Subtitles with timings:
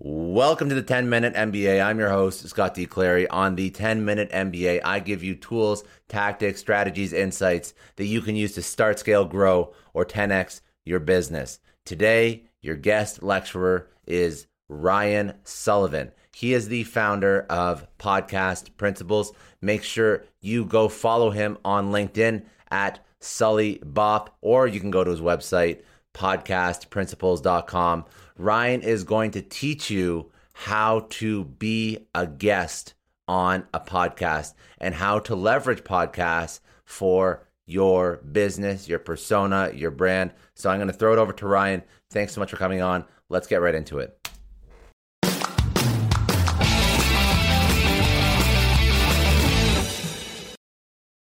[0.00, 1.84] Welcome to the 10 Minute MBA.
[1.84, 2.86] I'm your host, Scott D.
[2.86, 3.26] Clary.
[3.30, 8.36] On the 10 Minute MBA, I give you tools, tactics, strategies, insights that you can
[8.36, 11.58] use to start, scale, grow, or 10x your business.
[11.84, 16.12] Today, your guest lecturer is Ryan Sullivan.
[16.32, 19.32] He is the founder of Podcast Principles.
[19.60, 25.02] Make sure you go follow him on LinkedIn at Sully Bop, or you can go
[25.02, 25.80] to his website,
[26.14, 28.04] podcastprinciples.com.
[28.38, 32.94] Ryan is going to teach you how to be a guest
[33.26, 40.32] on a podcast and how to leverage podcasts for your business, your persona, your brand.
[40.54, 41.82] So I'm going to throw it over to Ryan.
[42.10, 43.04] Thanks so much for coming on.
[43.28, 44.17] Let's get right into it.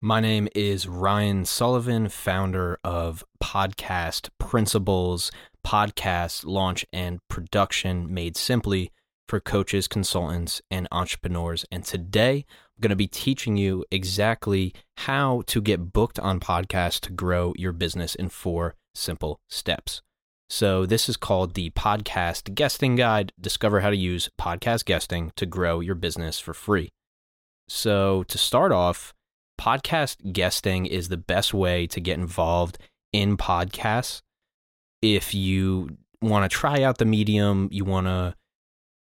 [0.06, 5.32] My name is Ryan Sullivan, founder of Podcast Principles,
[5.66, 8.92] podcast launch and production made simply
[9.28, 11.66] for coaches, consultants, and entrepreneurs.
[11.72, 17.00] And today I'm going to be teaching you exactly how to get booked on podcasts
[17.00, 20.04] to grow your business in four simple steps.
[20.52, 23.34] So, this is called the Podcast Guesting Guide.
[23.42, 26.92] Discover how to use podcast guesting to grow your business for free.
[27.68, 29.15] So, to start off,
[29.66, 32.78] podcast guesting is the best way to get involved
[33.12, 34.22] in podcasts.
[35.02, 38.36] If you want to try out the medium, you want to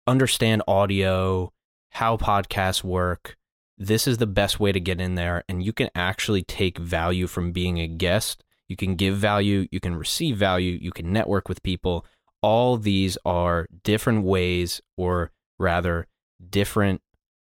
[0.08, 1.52] understand audio,
[1.91, 3.38] how podcasts work,
[3.77, 5.44] this is the best way to get in there.
[5.47, 8.43] And you can actually take value from being a guest.
[8.67, 12.03] You can give value, you can receive value, you can network with people.
[12.42, 16.08] All these are different ways, or rather,
[16.49, 17.02] different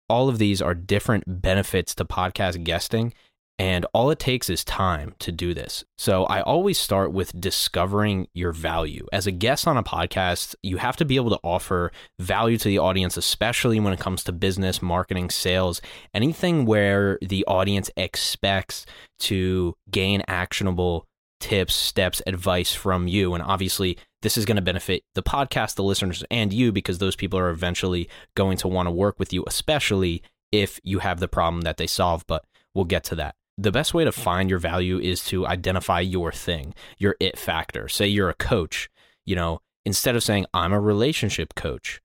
[0.09, 3.13] all of these are different benefits to podcast guesting.
[3.57, 5.85] And all it takes is time to do this.
[5.97, 9.07] So I always start with discovering your value.
[9.13, 12.67] As a guest on a podcast, you have to be able to offer value to
[12.67, 15.79] the audience, especially when it comes to business, marketing, sales,
[16.13, 18.85] anything where the audience expects
[19.19, 21.07] to gain actionable
[21.39, 23.33] tips, steps, advice from you.
[23.33, 27.15] And obviously, this is going to benefit the podcast, the listeners, and you because those
[27.15, 31.27] people are eventually going to want to work with you, especially if you have the
[31.27, 32.25] problem that they solve.
[32.25, 32.43] But
[32.73, 33.35] we'll get to that.
[33.55, 37.87] The best way to find your value is to identify your thing, your it factor.
[37.87, 38.89] Say you're a coach,
[39.27, 42.01] you know, instead of saying, I'm a relationship coach,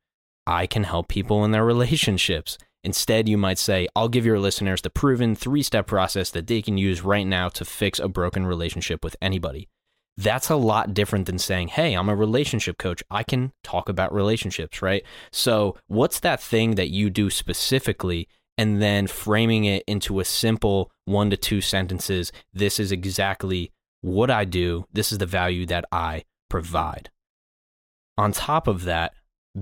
[0.46, 2.58] I can help people in their relationships.
[2.84, 6.60] Instead, you might say, I'll give your listeners the proven three step process that they
[6.60, 9.69] can use right now to fix a broken relationship with anybody.
[10.20, 13.02] That's a lot different than saying, Hey, I'm a relationship coach.
[13.10, 15.02] I can talk about relationships, right?
[15.32, 18.28] So, what's that thing that you do specifically?
[18.58, 22.32] And then framing it into a simple one to two sentences.
[22.52, 23.72] This is exactly
[24.02, 24.84] what I do.
[24.92, 27.08] This is the value that I provide.
[28.18, 29.14] On top of that,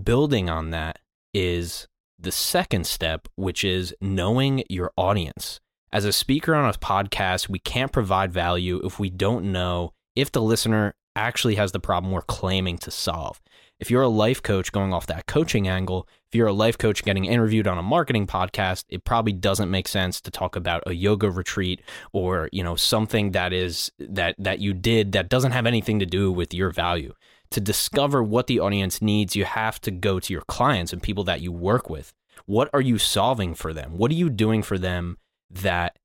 [0.02, 0.98] building on that
[1.32, 1.86] is
[2.18, 5.60] the second step, which is knowing your audience.
[5.92, 10.32] As a speaker on a podcast, we can't provide value if we don't know if
[10.32, 13.40] the listener actually has the problem we're claiming to solve.
[13.80, 17.04] If you're a life coach going off that coaching angle, if you're a life coach
[17.04, 20.92] getting interviewed on a marketing podcast, it probably doesn't make sense to talk about a
[20.92, 21.80] yoga retreat
[22.12, 26.06] or, you know, something that is that that you did that doesn't have anything to
[26.06, 27.14] do with your value
[27.50, 31.24] to discover what the audience needs, you have to go to your clients and people
[31.24, 32.12] that you work with.
[32.46, 33.96] What are you solving for them?
[33.96, 35.18] What are you doing for them
[35.50, 35.98] that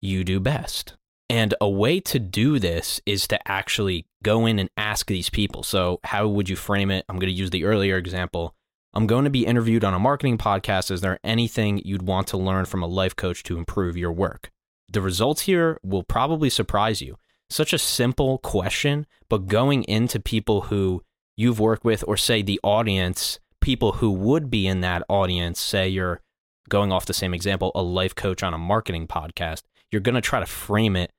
[0.00, 0.96] you do best?
[1.30, 5.62] And a way to do this is to actually go in and ask these people.
[5.62, 7.04] So, how would you frame it?
[7.08, 8.56] I'm going to use the earlier example.
[8.92, 10.90] I'm going to be interviewed on a marketing podcast.
[10.90, 14.50] Is there anything you'd want to learn from a life coach to improve your work?
[14.92, 17.16] The results here will probably surprise you
[17.48, 21.04] such a simple question, but going into people who
[21.36, 25.88] you've worked with, or say the audience, people who would be in that audience, say
[25.88, 26.22] you're
[26.68, 29.62] going off the same example, a life coach on a marketing podcast,
[29.92, 31.12] you're going to try to frame it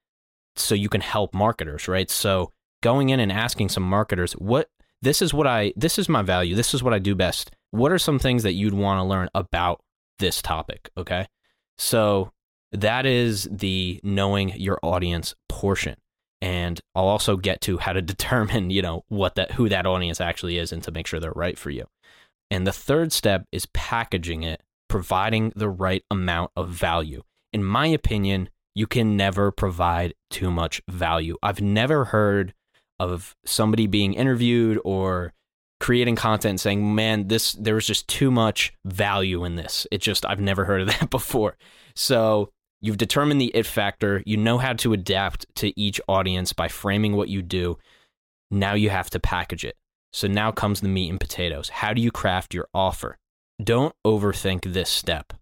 [0.62, 2.10] so you can help marketers, right?
[2.10, 4.70] So going in and asking some marketers, what
[5.02, 7.52] this is what I this is my value, this is what I do best.
[7.72, 9.82] What are some things that you'd want to learn about
[10.20, 11.28] this topic, okay?
[11.78, 12.32] So
[12.72, 15.96] that is the knowing your audience portion
[16.42, 20.20] and I'll also get to how to determine, you know, what that who that audience
[20.20, 21.86] actually is and to make sure they're right for you.
[22.50, 27.24] And the third step is packaging it, providing the right amount of value.
[27.54, 31.38] In my opinion, you can never provide too much value.
[31.44, 32.54] I've never heard
[33.00, 35.34] of somebody being interviewed or
[35.80, 40.26] creating content saying, "Man, this there was just too much value in this." It just
[40.26, 41.58] I've never heard of that before.
[41.96, 42.52] So,
[42.82, 47.16] you've determined the it factor, you know how to adapt to each audience by framing
[47.16, 47.78] what you do.
[48.50, 49.78] Now you have to package it.
[50.14, 51.70] So now comes the meat and potatoes.
[51.70, 53.18] How do you craft your offer?
[53.64, 55.34] Don't overthink this step.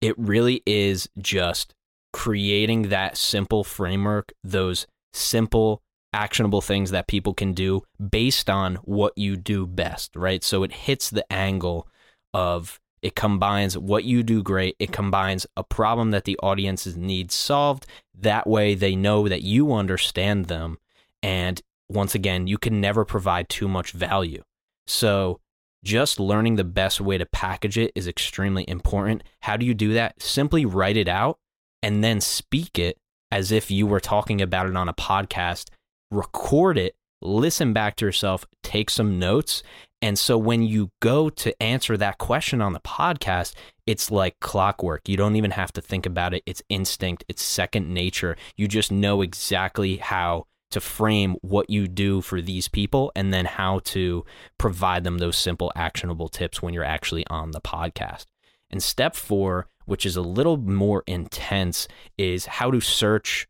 [0.00, 1.74] It really is just
[2.12, 5.82] creating that simple framework, those simple
[6.12, 10.42] actionable things that people can do based on what you do best, right?
[10.42, 11.86] So it hits the angle
[12.32, 17.34] of it combines what you do great, it combines a problem that the audiences needs
[17.34, 17.86] solved.
[18.12, 20.78] That way they know that you understand them.
[21.22, 24.42] And once again, you can never provide too much value.
[24.86, 25.40] So
[25.84, 29.22] just learning the best way to package it is extremely important.
[29.42, 30.20] How do you do that?
[30.20, 31.38] Simply write it out
[31.82, 32.98] and then speak it
[33.30, 35.66] as if you were talking about it on a podcast
[36.10, 39.62] record it, listen back to yourself, take some notes.
[40.00, 43.54] And so when you go to answer that question on the podcast,
[43.86, 45.08] it's like clockwork.
[45.08, 46.42] You don't even have to think about it.
[46.46, 48.36] It's instinct, it's second nature.
[48.56, 53.46] You just know exactly how to frame what you do for these people and then
[53.46, 54.24] how to
[54.58, 58.26] provide them those simple, actionable tips when you're actually on the podcast.
[58.70, 63.48] And step four, which is a little more intense, is how to search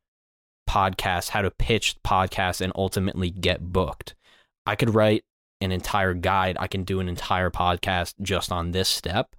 [0.68, 4.14] podcasts, how to pitch podcasts, and ultimately get booked.
[4.66, 5.24] I could write
[5.60, 6.56] an entire guide.
[6.60, 9.34] I can do an entire podcast just on this step.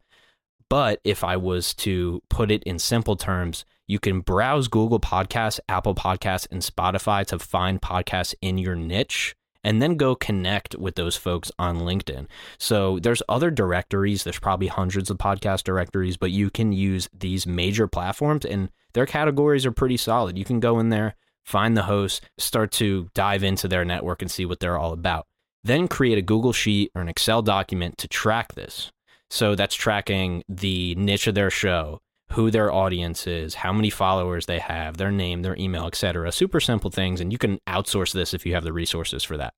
[0.69, 5.59] But if I was to put it in simple terms, you can browse Google Podcasts,
[5.67, 10.95] Apple Podcasts, and Spotify to find podcasts in your niche and then go connect with
[10.95, 12.27] those folks on LinkedIn.
[12.57, 17.45] So there's other directories, there's probably hundreds of podcast directories, but you can use these
[17.45, 20.37] major platforms and their categories are pretty solid.
[20.37, 24.31] You can go in there, find the host, start to dive into their network and
[24.31, 25.27] see what they're all about.
[25.63, 28.91] Then create a Google Sheet or an Excel document to track this.
[29.29, 34.45] So that's tracking the niche of their show, who their audience is, how many followers
[34.45, 36.31] they have, their name, their email, etc.
[36.31, 39.53] Super simple things and you can outsource this if you have the resources for that.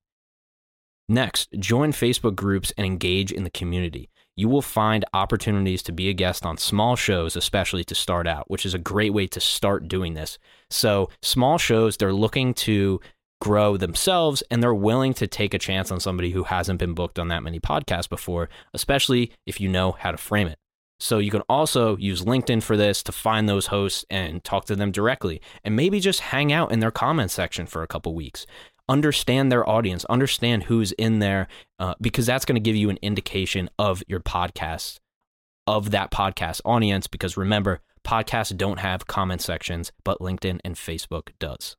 [1.08, 6.08] Next, join Facebook groups and engage in the community you will find opportunities to be
[6.08, 9.40] a guest on small shows, especially to start out, which is a great way to
[9.40, 10.38] start doing this.
[10.70, 13.00] So, small shows, they're looking to
[13.40, 17.18] grow themselves and they're willing to take a chance on somebody who hasn't been booked
[17.18, 20.58] on that many podcasts before, especially if you know how to frame it.
[21.02, 24.76] So you can also use LinkedIn for this to find those hosts and talk to
[24.76, 28.46] them directly and maybe just hang out in their comment section for a couple weeks
[28.88, 32.98] understand their audience, understand who's in there, uh, because that's going to give you an
[33.00, 34.98] indication of your podcast,
[35.66, 37.06] of that podcast audience.
[37.06, 41.76] Because remember, podcasts don't have comment sections, but LinkedIn and Facebook does.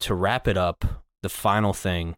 [0.00, 0.84] To wrap it up,
[1.22, 2.16] the final thing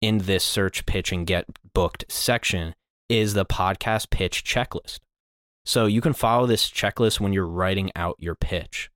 [0.00, 2.74] in this search, pitch, and get booked section
[3.08, 4.98] is the podcast pitch checklist.
[5.64, 8.90] So you can follow this checklist when you're writing out your pitch.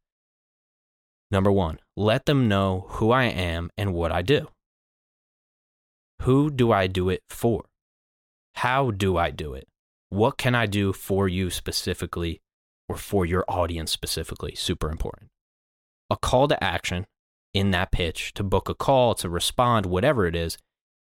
[1.31, 4.49] Number one, let them know who I am and what I do.
[6.23, 7.65] Who do I do it for?
[8.57, 9.69] How do I do it?
[10.09, 12.41] What can I do for you specifically
[12.89, 14.55] or for your audience specifically?
[14.55, 15.31] Super important.
[16.11, 17.07] A call to action
[17.53, 20.59] in that pitch to book a call, to respond, whatever it is.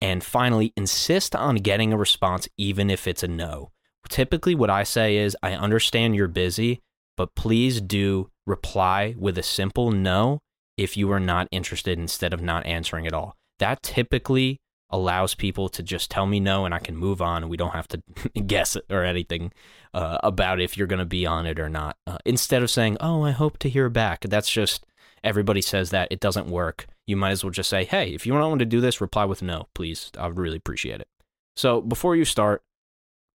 [0.01, 3.71] And finally, insist on getting a response, even if it's a no.
[4.09, 6.81] Typically, what I say is, I understand you're busy,
[7.17, 10.41] but please do reply with a simple no
[10.77, 13.37] if you are not interested instead of not answering at all.
[13.59, 14.59] That typically
[14.91, 17.73] allows people to just tell me no and I can move on and we don't
[17.73, 18.03] have to
[18.47, 19.53] guess or anything
[19.95, 21.97] uh, about if you're going to be on it or not.
[22.07, 24.85] Uh, instead of saying, oh, I hope to hear back, that's just
[25.25, 26.09] everybody says that.
[26.11, 26.87] It doesn't work.
[27.07, 29.25] You might as well just say, hey, if you don't want to do this, reply
[29.25, 30.11] with no, please.
[30.19, 31.09] I would really appreciate it.
[31.57, 32.63] So before you start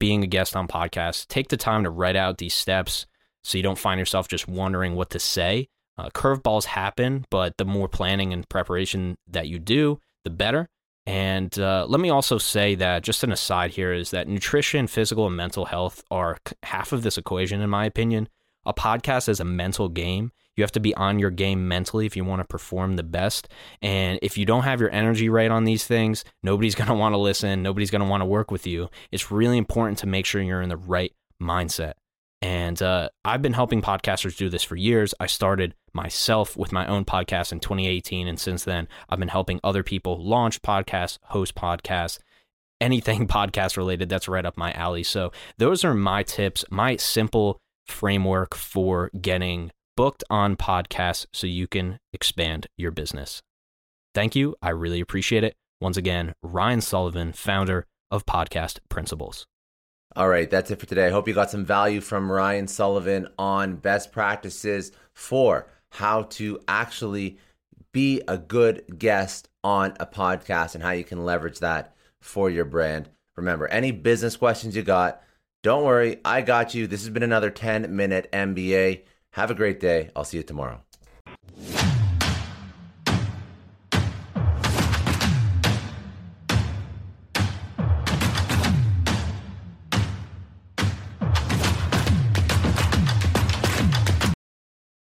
[0.04, 3.06] being a guest on podcasts, take the time to write out these steps
[3.42, 5.70] so you don't find yourself just wondering what to say.
[5.98, 10.68] Uh, curveballs happen, but the more planning and preparation that you do, the better.
[11.06, 15.26] And uh, let me also say that, just an aside here, is that nutrition, physical,
[15.26, 18.28] and mental health are half of this equation, in my opinion.
[18.66, 20.34] A podcast is a mental game.
[20.56, 23.48] You have to be on your game mentally if you want to perform the best.
[23.82, 27.14] And if you don't have your energy right on these things, nobody's going to want
[27.14, 27.64] to listen.
[27.64, 28.90] Nobody's going to want to work with you.
[29.12, 31.94] It's really important to make sure you're in the right mindset.
[32.42, 35.14] And uh, I've been helping podcasters do this for years.
[35.20, 38.28] I started myself with my own podcast in 2018.
[38.28, 42.20] And since then, I've been helping other people launch podcasts, host podcasts.
[42.82, 45.04] anything podcast related, that's right up my alley.
[45.04, 51.68] So, those are my tips, my simple framework for getting booked on podcasts so you
[51.68, 53.42] can expand your business.
[54.14, 54.56] Thank you.
[54.62, 55.56] I really appreciate it.
[55.82, 59.46] Once again, Ryan Sullivan, founder of Podcast Principles.
[60.16, 61.08] All right, that's it for today.
[61.08, 66.60] I hope you got some value from Ryan Sullivan on best practices for how to
[66.68, 67.40] actually
[67.92, 72.66] be a good guest on a podcast and how you can leverage that for your
[72.66, 73.10] brand.
[73.36, 75.22] Remember, any business questions you got,
[75.64, 76.86] don't worry, I got you.
[76.86, 79.02] This has been another 10 minute MBA.
[79.34, 80.12] Have a great day.
[80.16, 80.84] I'll see you tomorrow.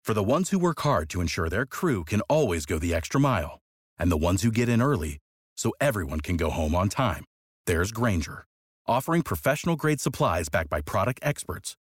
[0.04, 3.20] For the ones who work hard to ensure their crew can always go the extra
[3.20, 3.60] mile,
[3.98, 5.20] and the ones who get in early
[5.56, 7.24] so everyone can go home on time,
[7.66, 8.44] there's Grainger,
[8.88, 11.76] offering professional grade supplies backed by product experts